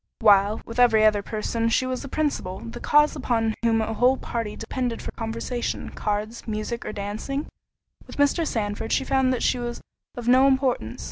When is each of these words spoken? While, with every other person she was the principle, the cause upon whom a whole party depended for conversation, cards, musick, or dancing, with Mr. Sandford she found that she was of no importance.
While, 0.17 0.61
with 0.65 0.79
every 0.79 1.05
other 1.05 1.21
person 1.21 1.69
she 1.69 1.85
was 1.85 2.01
the 2.01 2.07
principle, 2.07 2.59
the 2.61 2.79
cause 2.79 3.15
upon 3.15 3.53
whom 3.61 3.81
a 3.81 3.93
whole 3.93 4.17
party 4.17 4.55
depended 4.55 4.99
for 4.99 5.11
conversation, 5.11 5.89
cards, 5.91 6.47
musick, 6.47 6.83
or 6.87 6.91
dancing, 6.91 7.45
with 8.07 8.17
Mr. 8.17 8.47
Sandford 8.47 8.91
she 8.91 9.03
found 9.03 9.31
that 9.31 9.43
she 9.43 9.59
was 9.59 9.79
of 10.17 10.27
no 10.27 10.47
importance. 10.47 10.99